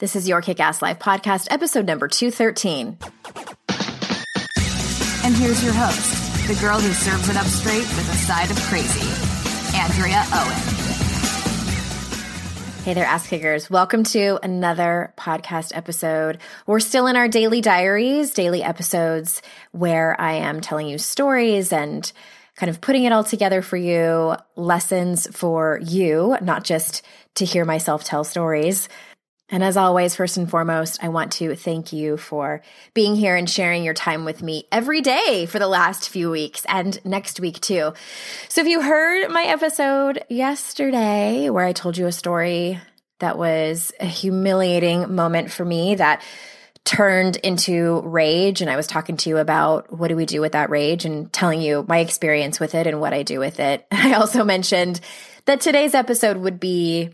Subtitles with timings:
[0.00, 2.96] This is Your Kick Ass Life podcast, episode number 213.
[5.26, 8.56] And here's your host, the girl who serves it up straight with a side of
[8.60, 9.06] crazy,
[9.76, 10.56] Andrea Owen.
[12.82, 13.68] Hey there, ass kickers.
[13.68, 16.38] Welcome to another podcast episode.
[16.66, 22.10] We're still in our daily diaries, daily episodes where I am telling you stories and
[22.56, 27.02] kind of putting it all together for you, lessons for you, not just
[27.34, 28.88] to hear myself tell stories.
[29.50, 32.62] And as always, first and foremost, I want to thank you for
[32.94, 36.64] being here and sharing your time with me every day for the last few weeks
[36.68, 37.92] and next week too.
[38.48, 42.80] So if you heard my episode yesterday where I told you a story
[43.18, 46.22] that was a humiliating moment for me that
[46.84, 50.52] turned into rage and I was talking to you about what do we do with
[50.52, 53.86] that rage and telling you my experience with it and what I do with it.
[53.92, 55.00] I also mentioned
[55.44, 57.10] that today's episode would be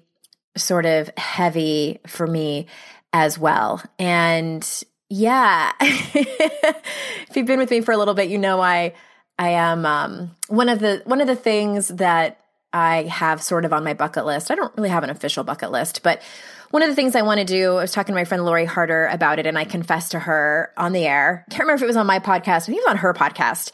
[0.57, 2.67] sort of heavy for me
[3.13, 3.83] as well.
[3.99, 4.67] And
[5.09, 8.95] yeah, if you've been with me for a little bit, you know I
[9.39, 12.41] I am um, one of the one of the things that
[12.73, 14.51] I have sort of on my bucket list.
[14.51, 16.23] I don't really have an official bucket list, but
[16.71, 18.65] one of the things I want to do, I was talking to my friend Lori
[18.65, 21.45] Harder about it, and I confessed to her on the air.
[21.49, 23.71] Can't remember if it was on my podcast, I think it was on her podcast.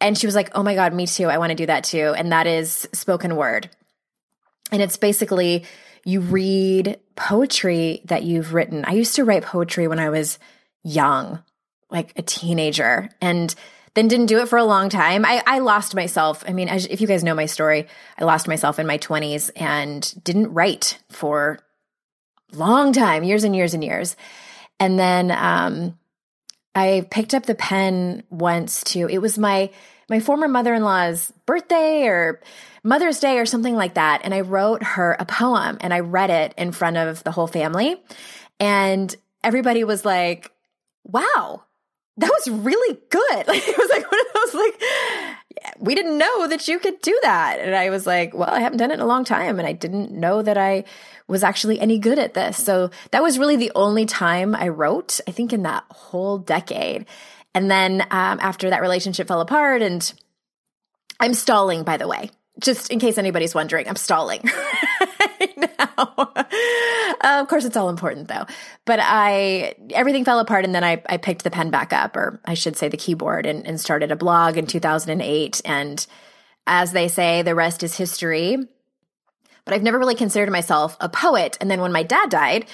[0.00, 1.26] And she was like, Oh my God, me too.
[1.26, 2.14] I want to do that too.
[2.16, 3.70] And that is spoken word.
[4.72, 5.64] And it's basically
[6.04, 8.84] you read poetry that you've written.
[8.84, 10.38] I used to write poetry when I was
[10.82, 11.42] young,
[11.90, 13.54] like a teenager, and
[13.94, 15.24] then didn't do it for a long time.
[15.24, 16.42] I, I lost myself.
[16.46, 17.86] I mean, as, if you guys know my story,
[18.18, 21.58] I lost myself in my 20s and didn't write for
[22.52, 24.16] long time, years and years and years.
[24.80, 25.98] And then um,
[26.74, 29.08] I picked up the pen once too.
[29.08, 29.70] It was my
[30.12, 32.38] my former mother-in-law's birthday or
[32.84, 34.20] Mother's Day or something like that.
[34.24, 37.46] And I wrote her a poem and I read it in front of the whole
[37.46, 37.96] family.
[38.60, 40.52] And everybody was like,
[41.04, 41.62] wow,
[42.18, 43.22] that was really good.
[43.48, 47.18] Like it was like one of those like we didn't know that you could do
[47.22, 47.58] that.
[47.60, 49.72] And I was like, well, I haven't done it in a long time and I
[49.72, 50.84] didn't know that I
[51.26, 52.62] was actually any good at this.
[52.62, 57.06] So that was really the only time I wrote, I think in that whole decade.
[57.54, 60.12] And then um, after that relationship fell apart and
[61.20, 64.40] I'm stalling by the way just in case anybody's wondering, I'm stalling
[65.56, 66.32] now.
[67.20, 68.46] Uh, of course, it's all important though.
[68.84, 72.40] But I, everything fell apart and then I, I picked the pen back up, or
[72.44, 75.62] I should say the keyboard, and, and started a blog in 2008.
[75.64, 76.06] And
[76.66, 78.56] as they say, the rest is history.
[79.64, 81.56] But I've never really considered myself a poet.
[81.60, 82.66] And then when my dad died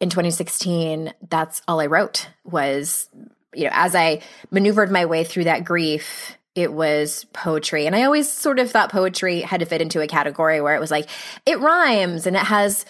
[0.00, 3.08] in 2016, that's all I wrote was,
[3.54, 4.20] you know, as I
[4.50, 7.86] maneuvered my way through that grief it was poetry.
[7.86, 10.80] And I always sort of thought poetry had to fit into a category where it
[10.80, 11.08] was like,
[11.46, 12.84] it rhymes and it has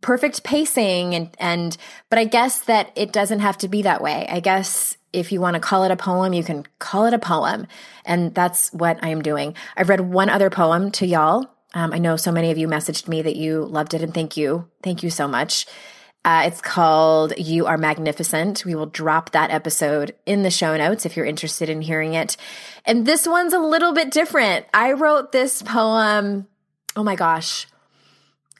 [0.00, 1.76] perfect pacing and and
[2.08, 4.26] but I guess that it doesn't have to be that way.
[4.28, 7.18] I guess if you want to call it a poem, you can call it a
[7.18, 7.66] poem.
[8.04, 9.54] And that's what I am doing.
[9.76, 11.50] I've read one other poem to y'all.
[11.72, 14.36] Um, I know so many of you messaged me that you loved it and thank
[14.36, 14.68] you.
[14.82, 15.66] Thank you so much.
[16.24, 18.64] Uh, it's called You Are Magnificent.
[18.64, 22.38] We will drop that episode in the show notes if you're interested in hearing it.
[22.86, 24.64] And this one's a little bit different.
[24.72, 26.46] I wrote this poem,
[26.96, 27.66] oh my gosh,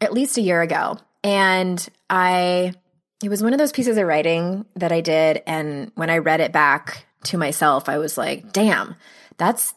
[0.01, 0.99] at least a year ago.
[1.23, 2.75] And I,
[3.23, 5.43] it was one of those pieces of writing that I did.
[5.47, 8.97] And when I read it back to myself, I was like, damn,
[9.39, 9.73] that's,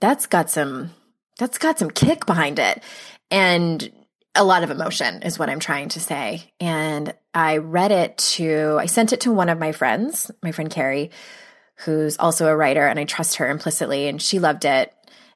[0.00, 0.90] that's got some,
[1.38, 2.82] that's got some kick behind it.
[3.30, 3.88] And
[4.38, 6.52] a lot of emotion is what I'm trying to say.
[6.60, 10.70] And I read it to, I sent it to one of my friends, my friend
[10.70, 11.10] Carrie,
[11.84, 14.94] who's also a writer, and I trust her implicitly, and she loved it.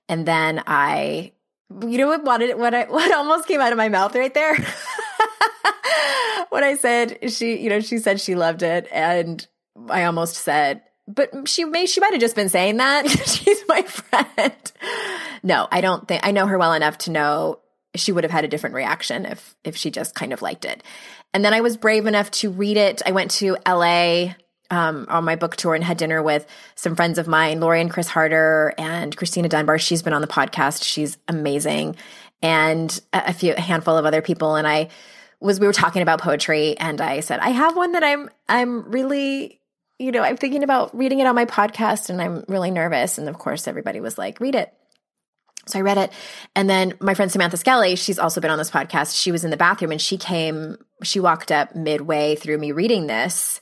[0.08, 1.32] And then I,
[1.82, 4.56] you know what, what, what, I, what almost came out of my mouth right there?
[6.50, 9.44] when I said she, you know, she said she loved it, and
[9.88, 13.82] I almost said, but she may she might have just been saying that she's my
[13.82, 14.72] friend.
[15.42, 17.58] No, I don't think I know her well enough to know
[17.94, 20.82] she would have had a different reaction if if she just kind of liked it.
[21.34, 23.02] And then I was brave enough to read it.
[23.04, 24.34] I went to LA
[24.70, 27.90] um, on my book tour and had dinner with some friends of mine, Lori and
[27.90, 29.78] Chris Harder and Christina Dunbar.
[29.78, 30.82] She's been on the podcast.
[30.82, 31.96] She's amazing.
[32.40, 34.56] And a, a few a handful of other people.
[34.56, 34.88] And I
[35.40, 38.90] was we were talking about poetry and I said, I have one that I'm I'm
[38.90, 39.60] really
[39.98, 43.18] you know, I'm thinking about reading it on my podcast and I'm really nervous.
[43.18, 44.72] And of course, everybody was like, read it.
[45.66, 46.12] So I read it.
[46.56, 49.20] And then my friend Samantha Skelly, she's also been on this podcast.
[49.20, 53.06] She was in the bathroom and she came, she walked up midway through me reading
[53.06, 53.60] this.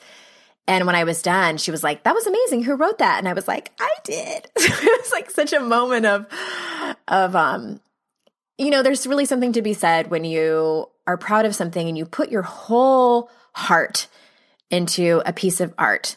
[0.67, 2.63] And when I was done, she was like, that was amazing.
[2.63, 3.19] Who wrote that?
[3.19, 4.51] And I was like, I did.
[4.57, 6.27] it was like such a moment of,
[7.09, 7.81] of, um,
[8.57, 11.99] you know, there's really something to be said when you are proud of something and
[11.99, 14.07] you put your whole heart
[14.71, 16.17] into a piece of art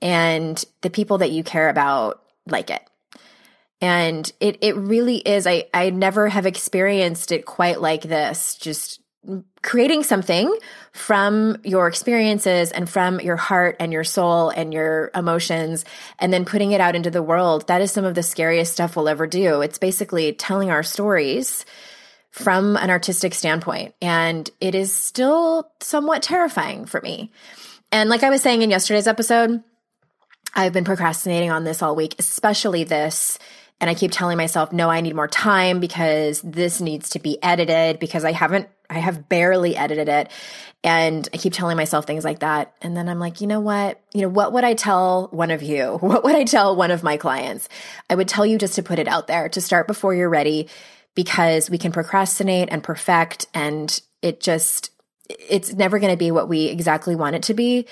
[0.00, 2.82] and the people that you care about like it.
[3.82, 9.00] And it it really is I I never have experienced it quite like this just
[9.62, 10.56] creating something
[10.92, 15.84] from your experiences and from your heart and your soul and your emotions
[16.18, 17.66] and then putting it out into the world.
[17.68, 19.60] That is some of the scariest stuff we'll ever do.
[19.60, 21.64] It's basically telling our stories
[22.30, 23.94] from an artistic standpoint.
[24.00, 27.30] And it is still somewhat terrifying for me.
[27.92, 29.62] And like i was saying in yesterday's episode
[30.54, 33.38] I've been procrastinating on this all week, especially this.
[33.82, 37.42] And I keep telling myself, no, I need more time because this needs to be
[37.42, 40.30] edited because I haven't, I have barely edited it.
[40.84, 42.76] And I keep telling myself things like that.
[42.80, 44.00] And then I'm like, you know what?
[44.14, 45.98] You know, what would I tell one of you?
[46.00, 47.68] What would I tell one of my clients?
[48.08, 50.68] I would tell you just to put it out there, to start before you're ready
[51.16, 54.90] because we can procrastinate and perfect and it just,
[55.28, 57.88] it's never going to be what we exactly want it to be.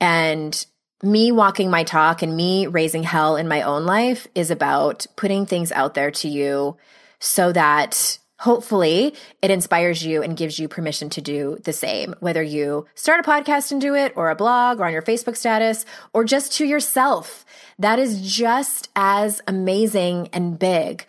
[0.00, 0.64] And
[1.02, 5.46] me walking my talk and me raising hell in my own life is about putting
[5.46, 6.76] things out there to you
[7.18, 12.42] so that hopefully it inspires you and gives you permission to do the same, whether
[12.42, 15.84] you start a podcast and do it, or a blog, or on your Facebook status,
[16.12, 17.44] or just to yourself.
[17.78, 21.06] That is just as amazing and big.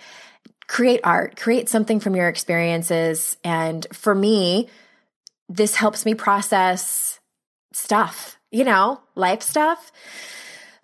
[0.68, 3.36] Create art, create something from your experiences.
[3.44, 4.70] And for me,
[5.50, 7.20] this helps me process
[7.74, 9.92] stuff you know, life stuff.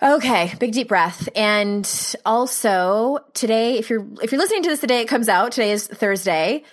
[0.01, 1.29] Okay, big deep breath.
[1.35, 1.87] And
[2.25, 5.51] also today, if you're if you're listening to this today, it comes out.
[5.51, 6.63] Today is Thursday,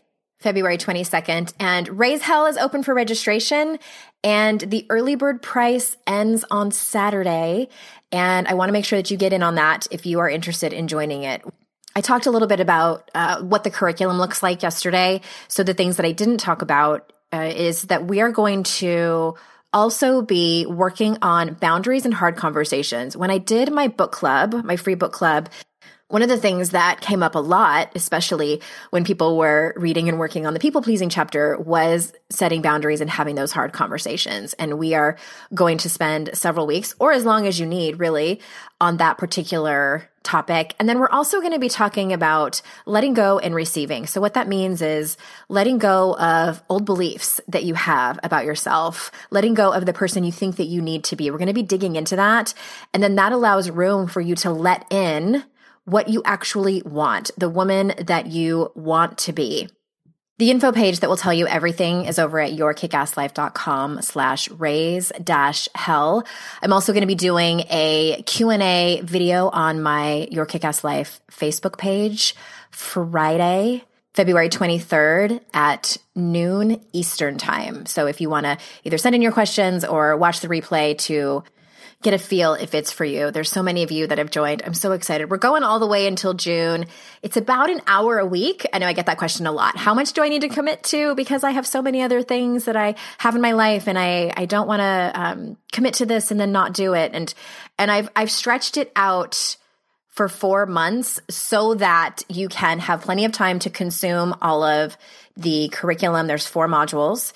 [0.40, 3.78] February 22nd, and Raise Hell is open for registration.
[4.24, 7.68] And the early bird price ends on Saturday.
[8.10, 10.28] And I want to make sure that you get in on that if you are
[10.28, 11.42] interested in joining it.
[11.94, 15.20] I talked a little bit about uh, what the curriculum looks like yesterday.
[15.48, 19.34] So the things that I didn't talk about uh, is that we are going to
[19.72, 23.16] also be working on boundaries and hard conversations.
[23.16, 25.48] When I did my book club, my free book club,
[26.08, 28.60] one of the things that came up a lot, especially
[28.90, 33.10] when people were reading and working on the people pleasing chapter, was setting boundaries and
[33.10, 34.52] having those hard conversations.
[34.54, 35.16] And we are
[35.52, 38.40] going to spend several weeks, or as long as you need, really,
[38.80, 40.74] on that particular topic.
[40.78, 44.06] And then we're also going to be talking about letting go and receiving.
[44.06, 45.16] So, what that means is
[45.48, 50.22] letting go of old beliefs that you have about yourself, letting go of the person
[50.22, 51.30] you think that you need to be.
[51.32, 52.54] We're going to be digging into that.
[52.94, 55.44] And then that allows room for you to let in
[55.86, 59.68] what you actually want, the woman that you want to be.
[60.38, 65.66] The info page that will tell you everything is over at yourkickasslife.com slash raise dash
[65.74, 66.26] hell.
[66.60, 71.78] I'm also going to be doing a Q&A video on my Your Kickass Life Facebook
[71.78, 72.34] page
[72.70, 77.86] Friday, February 23rd at noon Eastern time.
[77.86, 81.44] So if you want to either send in your questions or watch the replay to
[82.06, 83.32] get a feel if it's for you.
[83.32, 84.62] There's so many of you that have joined.
[84.64, 85.28] I'm so excited.
[85.28, 86.86] We're going all the way until June.
[87.20, 88.64] It's about an hour a week.
[88.72, 89.76] I know I get that question a lot.
[89.76, 91.16] How much do I need to commit to?
[91.16, 94.32] Because I have so many other things that I have in my life and I,
[94.36, 97.10] I don't want to um, commit to this and then not do it.
[97.12, 97.34] And,
[97.76, 99.56] and I've, I've stretched it out
[100.06, 104.96] for four months so that you can have plenty of time to consume all of
[105.36, 106.28] the curriculum.
[106.28, 107.32] There's four modules.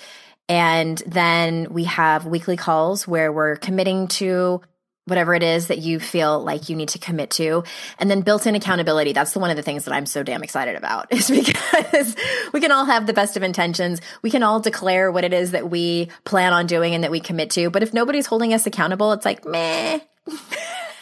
[0.49, 4.61] And then we have weekly calls where we're committing to
[5.05, 7.63] whatever it is that you feel like you need to commit to.
[7.99, 9.13] And then built in accountability.
[9.13, 12.15] That's the one of the things that I'm so damn excited about is because
[12.53, 14.01] we can all have the best of intentions.
[14.21, 17.19] We can all declare what it is that we plan on doing and that we
[17.19, 17.69] commit to.
[17.69, 19.99] But if nobody's holding us accountable, it's like, meh.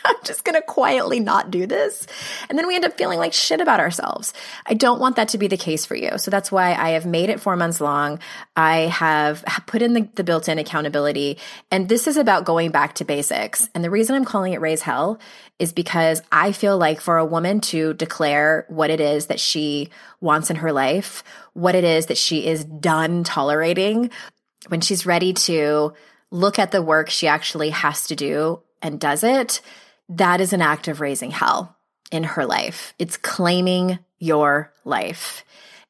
[0.19, 2.07] I'm just going to quietly not do this.
[2.49, 4.33] And then we end up feeling like shit about ourselves.
[4.65, 6.17] I don't want that to be the case for you.
[6.17, 8.19] So that's why I have made it four months long.
[8.55, 11.37] I have put in the, the built in accountability.
[11.71, 13.69] And this is about going back to basics.
[13.75, 15.19] And the reason I'm calling it Raise Hell
[15.59, 19.89] is because I feel like for a woman to declare what it is that she
[20.21, 21.23] wants in her life,
[21.53, 24.09] what it is that she is done tolerating,
[24.67, 25.93] when she's ready to
[26.31, 29.61] look at the work she actually has to do and does it,
[30.09, 31.75] that is an act of raising hell
[32.11, 32.93] in her life.
[32.99, 35.45] It's claiming your life.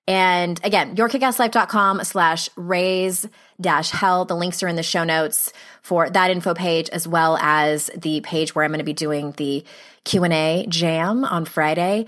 [0.07, 3.27] And again, yourkickasslife.com slash raise
[3.61, 4.25] dash hell.
[4.25, 8.21] The links are in the show notes for that info page, as well as the
[8.21, 9.63] page where I'm going to be doing the
[10.05, 12.07] Q&A jam on Friday.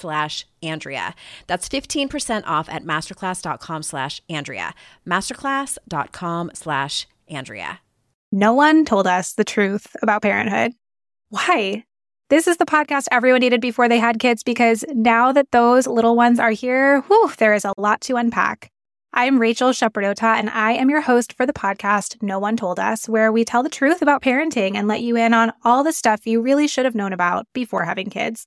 [0.00, 1.14] slash Andrea.
[1.46, 4.74] That's 15% off at masterclass.com slash Andrea.
[5.06, 7.80] Masterclass.com slash Andrea.
[8.32, 10.72] No one told us the truth about parenthood.
[11.30, 11.84] Why?
[12.28, 16.14] This is the podcast everyone needed before they had kids because now that those little
[16.14, 18.70] ones are here, whew, there is a lot to unpack.
[19.12, 23.08] I'm Rachel Shepardota, and I am your host for the podcast No One Told Us,
[23.08, 26.28] where we tell the truth about parenting and let you in on all the stuff
[26.28, 28.46] you really should have known about before having kids.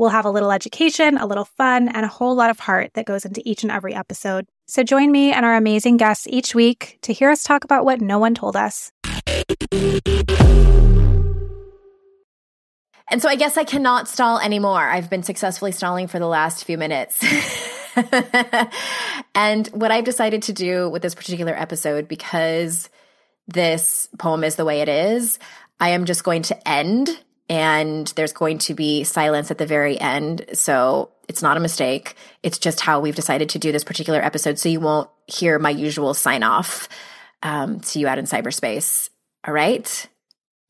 [0.00, 3.04] We'll have a little education, a little fun, and a whole lot of heart that
[3.04, 4.46] goes into each and every episode.
[4.66, 8.00] So join me and our amazing guests each week to hear us talk about what
[8.00, 8.92] no one told us.
[13.10, 14.80] And so I guess I cannot stall anymore.
[14.80, 17.22] I've been successfully stalling for the last few minutes.
[19.34, 22.88] and what I've decided to do with this particular episode, because
[23.48, 25.38] this poem is the way it is,
[25.78, 30.00] I am just going to end and there's going to be silence at the very
[30.00, 30.46] end.
[30.52, 32.14] So it's not a mistake.
[32.44, 34.58] It's just how we've decided to do this particular episode.
[34.58, 36.88] So you won't hear my usual sign off.
[37.42, 39.10] Um, you out in cyberspace.
[39.44, 40.08] All right.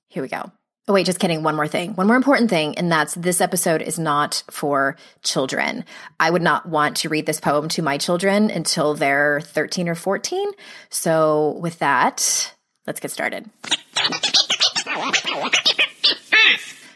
[0.08, 0.50] Here we go.
[0.88, 1.42] Oh, wait, just kidding.
[1.42, 1.94] One more thing.
[1.94, 5.84] One more important thing, and that's this episode is not for children.
[6.18, 9.94] I would not want to read this poem to my children until they're 13 or
[9.94, 10.50] 14.
[10.88, 12.54] So, with that,
[12.86, 13.48] let's get started.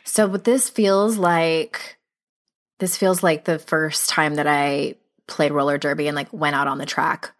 [0.05, 1.99] So but this feels like
[2.79, 4.97] this feels like the first time that I
[5.27, 7.33] played roller derby and like went out on the track.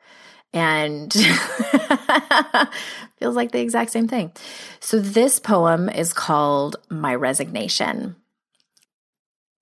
[0.53, 1.13] And
[3.19, 4.31] feels like the exact same thing.
[4.79, 8.15] So this poem is called My Resignation.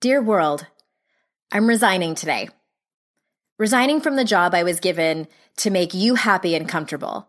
[0.01, 0.67] Dear world,
[1.51, 2.49] I'm resigning today.
[3.57, 7.27] Resigning from the job I was given to make you happy and comfortable.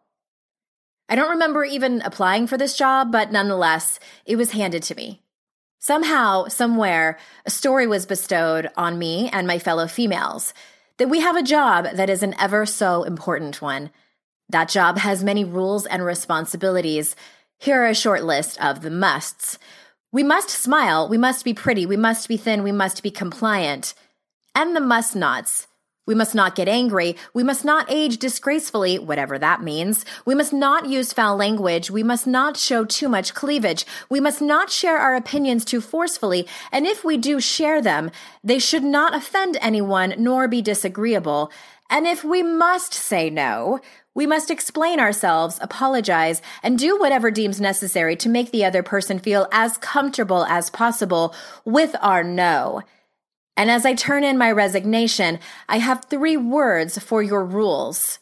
[1.09, 5.21] I don't remember even applying for this job, but nonetheless, it was handed to me.
[5.79, 10.55] Somehow, somewhere, a story was bestowed on me and my fellow females
[10.97, 13.91] that we have a job that is an ever so important one.
[14.49, 17.17] That job has many rules and responsibilities.
[17.59, 19.59] Here are a short list of the musts.
[20.13, 23.95] We must smile, we must be pretty, we must be thin, we must be compliant.
[24.55, 25.67] And the must nots.
[26.07, 27.17] We must not get angry.
[27.33, 30.05] We must not age disgracefully, whatever that means.
[30.27, 31.91] We must not use foul language.
[31.91, 33.87] We must not show too much cleavage.
[34.11, 36.47] We must not share our opinions too forcefully.
[36.71, 38.11] And if we do share them,
[38.43, 41.51] they should not offend anyone nor be disagreeable.
[41.89, 43.81] And if we must say no,
[44.15, 49.19] we must explain ourselves, apologize, and do whatever deems necessary to make the other person
[49.19, 51.35] feel as comfortable as possible
[51.65, 52.83] with our no.
[53.57, 58.19] And as I turn in my resignation, I have three words for your rules.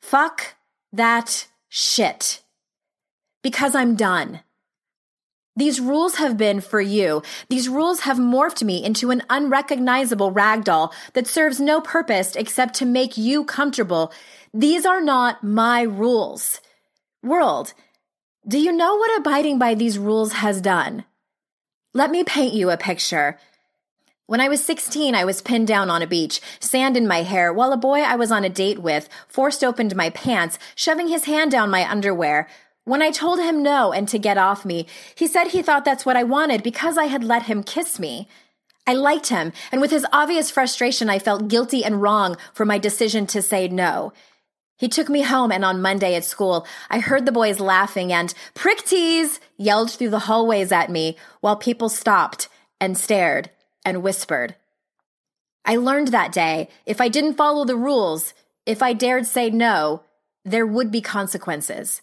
[0.00, 0.56] Fuck
[0.92, 2.42] that shit.
[3.42, 4.40] Because I'm done.
[5.54, 7.22] These rules have been for you.
[7.48, 12.86] These rules have morphed me into an unrecognizable ragdoll that serves no purpose except to
[12.86, 14.12] make you comfortable.
[14.54, 16.60] These are not my rules.
[17.24, 17.74] World,
[18.46, 21.04] do you know what abiding by these rules has done?
[21.92, 23.36] Let me paint you a picture.
[24.28, 27.50] When I was 16, I was pinned down on a beach, sand in my hair,
[27.50, 31.24] while a boy I was on a date with forced opened my pants, shoving his
[31.24, 32.46] hand down my underwear.
[32.84, 36.04] When I told him no and to get off me, he said he thought that's
[36.04, 38.28] what I wanted because I had let him kiss me.
[38.86, 42.76] I liked him, and with his obvious frustration, I felt guilty and wrong for my
[42.76, 44.12] decision to say no.
[44.76, 48.34] He took me home, and on Monday at school, I heard the boys laughing and
[48.52, 53.48] prick tease yelled through the hallways at me while people stopped and stared
[53.88, 54.54] and whispered.
[55.64, 58.32] I learned that day if I didn't follow the rules,
[58.64, 60.02] if I dared say no,
[60.44, 62.02] there would be consequences.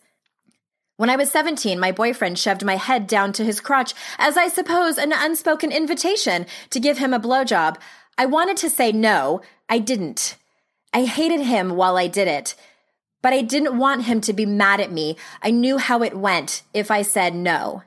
[0.98, 4.48] When I was 17, my boyfriend shoved my head down to his crotch as I
[4.48, 7.78] suppose an unspoken invitation to give him a blowjob.
[8.18, 9.42] I wanted to say no.
[9.68, 10.38] I didn't.
[10.94, 12.56] I hated him while I did it.
[13.22, 15.18] But I didn't want him to be mad at me.
[15.42, 17.84] I knew how it went if I said no.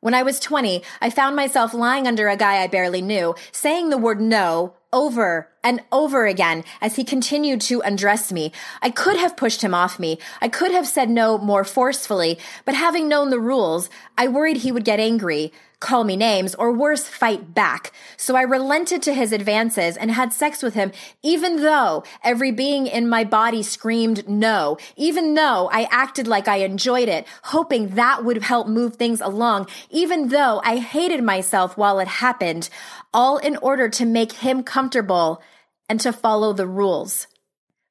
[0.00, 3.90] When I was 20, I found myself lying under a guy I barely knew, saying
[3.90, 8.52] the word no over and over again as he continued to undress me.
[8.80, 10.20] I could have pushed him off me.
[10.40, 14.70] I could have said no more forcefully, but having known the rules, I worried he
[14.70, 17.92] would get angry call me names, or worse, fight back.
[18.16, 20.90] So I relented to his advances and had sex with him,
[21.22, 26.56] even though every being in my body screamed no, even though I acted like I
[26.56, 32.00] enjoyed it, hoping that would help move things along, even though I hated myself while
[32.00, 32.68] it happened,
[33.14, 35.40] all in order to make him comfortable
[35.88, 37.28] and to follow the rules.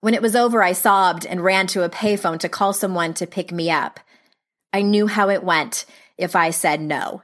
[0.01, 3.25] When it was over, I sobbed and ran to a payphone to call someone to
[3.25, 3.99] pick me up.
[4.71, 5.85] I knew how it went
[6.17, 7.23] if I said no.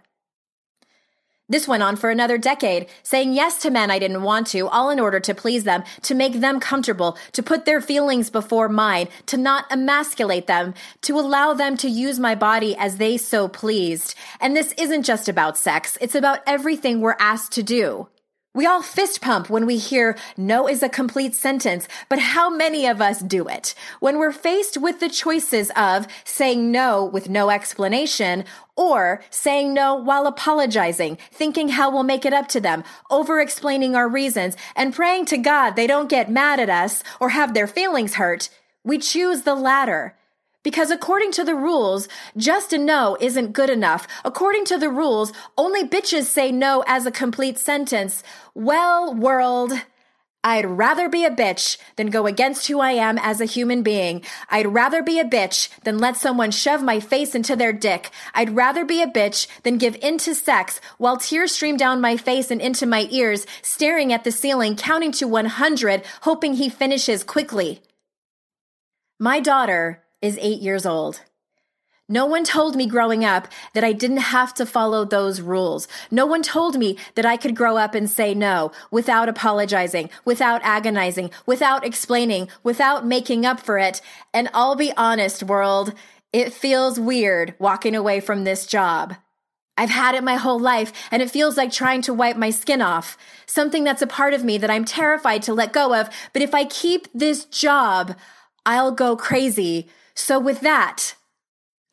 [1.49, 4.89] This went on for another decade, saying yes to men I didn't want to, all
[4.89, 9.09] in order to please them, to make them comfortable, to put their feelings before mine,
[9.25, 14.15] to not emasculate them, to allow them to use my body as they so pleased.
[14.39, 18.07] And this isn't just about sex, it's about everything we're asked to do.
[18.55, 22.85] We all fist pump when we hear no is a complete sentence, but how many
[22.85, 23.73] of us do it?
[23.99, 29.95] When we're faced with the choices of saying no with no explanation or saying no
[29.95, 34.93] while apologizing, thinking how we'll make it up to them, over explaining our reasons, and
[34.93, 38.51] praying to God they don't get mad at us or have their feelings hurt,
[38.83, 40.15] we choose the latter.
[40.63, 44.07] Because according to the rules, just a no isn't good enough.
[44.23, 48.23] According to the rules, only bitches say no as a complete sentence.
[48.55, 49.73] Well, world,
[50.45, 54.23] I'd rather be a bitch than go against who I am as a human being.
[54.49, 58.11] I'd rather be a bitch than let someone shove my face into their dick.
[58.33, 62.17] I'd rather be a bitch than give in to sex while tears stream down my
[62.17, 67.23] face and into my ears, staring at the ceiling, counting to 100, hoping he finishes
[67.23, 67.81] quickly.
[69.17, 71.21] My daughter is eight years old.
[72.09, 75.87] No one told me growing up that I didn't have to follow those rules.
[76.11, 80.61] No one told me that I could grow up and say no without apologizing, without
[80.63, 84.01] agonizing, without explaining, without making up for it.
[84.33, 85.93] And I'll be honest, world,
[86.33, 89.15] it feels weird walking away from this job.
[89.77, 92.81] I've had it my whole life, and it feels like trying to wipe my skin
[92.81, 93.17] off.
[93.45, 96.09] Something that's a part of me that I'm terrified to let go of.
[96.31, 98.15] But if I keep this job,
[98.65, 101.15] I'll go crazy so, with that,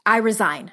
[0.04, 0.72] I resign.